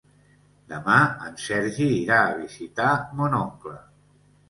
[0.73, 0.95] Demà
[1.27, 3.81] en Sergi irà a visitar mon oncle.